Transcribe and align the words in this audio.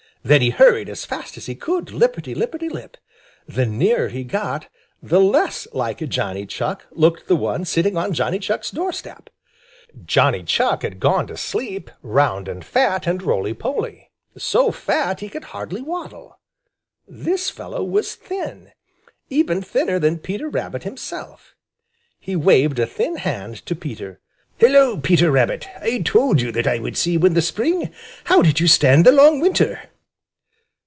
Then 0.23 0.41
he 0.41 0.51
hurried 0.51 0.87
as 0.87 1.03
fast 1.03 1.35
as 1.37 1.47
he 1.47 1.55
could, 1.55 1.87
lipperty 1.91 2.35
lipperty 2.35 2.69
lip. 2.69 2.95
The 3.47 3.65
nearer 3.65 4.09
he 4.09 4.23
got, 4.23 4.67
the 5.01 5.19
less 5.19 5.67
like 5.73 6.07
Johnny 6.09 6.45
Chuck 6.45 6.85
looked 6.91 7.25
the 7.27 7.35
one 7.35 7.65
sitting 7.65 7.97
on 7.97 8.13
Johnny 8.13 8.37
Chuck's 8.37 8.69
door 8.69 8.91
step. 8.91 9.31
Johnny 10.05 10.43
Chuck 10.43 10.83
had 10.83 10.99
gone 10.99 11.25
to 11.25 11.35
sleep 11.35 11.89
round 12.03 12.47
and 12.47 12.63
fat 12.63 13.07
and 13.07 13.23
roly 13.23 13.55
poly, 13.55 14.11
so 14.37 14.69
fat 14.71 15.21
he 15.21 15.27
could 15.27 15.45
hardly 15.45 15.81
waddle. 15.81 16.37
This 17.07 17.49
fellow 17.49 17.83
was 17.83 18.13
thin, 18.13 18.73
even 19.31 19.63
thinner 19.63 19.97
than 19.97 20.19
Peter 20.19 20.49
Rabbit 20.49 20.83
himself. 20.83 21.55
He 22.19 22.35
waved 22.35 22.77
a 22.77 22.85
thin 22.85 23.15
hand 23.15 23.65
to 23.65 23.73
Peter. 23.75 24.19
"Hello, 24.59 24.99
Peter 24.99 25.31
Rabbit! 25.31 25.67
I 25.81 26.01
told 26.05 26.41
you 26.43 26.51
that 26.51 26.67
I 26.67 26.77
would 26.77 26.95
see 26.95 27.13
you 27.13 27.25
in 27.25 27.33
the 27.33 27.41
spring. 27.41 27.91
How 28.25 28.43
did 28.43 28.59
you 28.59 28.67
stand 28.67 29.03
the 29.03 29.11
long 29.11 29.39
winter?" 29.39 29.79